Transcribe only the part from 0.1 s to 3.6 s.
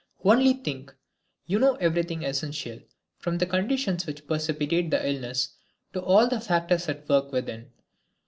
Only think! You know everything essential, from the